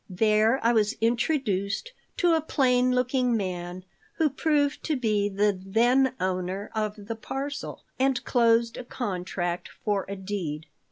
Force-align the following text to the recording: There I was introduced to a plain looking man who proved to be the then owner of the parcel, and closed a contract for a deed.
There 0.09 0.59
I 0.65 0.73
was 0.73 0.93
introduced 0.99 1.91
to 2.17 2.33
a 2.33 2.41
plain 2.41 2.91
looking 2.91 3.37
man 3.37 3.85
who 4.15 4.31
proved 4.31 4.83
to 4.85 4.95
be 4.95 5.29
the 5.29 5.55
then 5.63 6.15
owner 6.19 6.71
of 6.73 7.05
the 7.05 7.15
parcel, 7.15 7.83
and 7.99 8.23
closed 8.23 8.77
a 8.77 8.83
contract 8.83 9.69
for 9.85 10.07
a 10.09 10.15
deed. 10.15 10.65